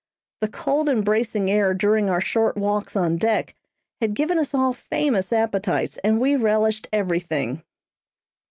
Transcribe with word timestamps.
The 0.39 0.47
cold 0.47 0.89
and 0.89 1.05
bracing 1.05 1.51
air 1.51 1.75
during 1.75 2.09
our 2.09 2.21
short 2.21 2.57
walks 2.57 2.95
on 2.95 3.17
deck 3.17 3.53
had 4.01 4.15
given 4.15 4.39
us 4.39 4.55
all 4.55 4.73
famous 4.73 5.31
appetites, 5.31 5.99
and 5.99 6.19
we 6.19 6.35
relished 6.35 6.87
everything. 6.91 7.63